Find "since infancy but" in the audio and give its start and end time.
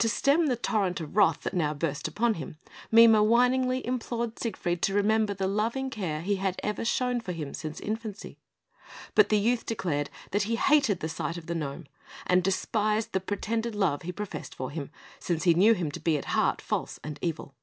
7.54-9.30